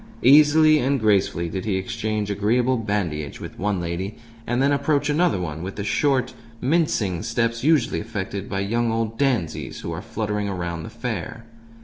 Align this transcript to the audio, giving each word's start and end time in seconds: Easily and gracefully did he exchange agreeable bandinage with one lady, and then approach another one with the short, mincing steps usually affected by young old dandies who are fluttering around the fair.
Easily 0.23 0.79
and 0.79 0.99
gracefully 0.99 1.47
did 1.47 1.63
he 1.65 1.75
exchange 1.77 2.31
agreeable 2.31 2.75
bandinage 2.75 3.39
with 3.39 3.59
one 3.59 3.79
lady, 3.79 4.17
and 4.47 4.59
then 4.59 4.71
approach 4.71 5.11
another 5.11 5.39
one 5.39 5.61
with 5.61 5.75
the 5.75 5.83
short, 5.83 6.33
mincing 6.59 7.21
steps 7.21 7.63
usually 7.63 7.99
affected 7.99 8.49
by 8.49 8.61
young 8.61 8.91
old 8.91 9.15
dandies 9.19 9.81
who 9.81 9.91
are 9.91 10.01
fluttering 10.01 10.49
around 10.49 10.81
the 10.81 10.89
fair. 10.89 11.45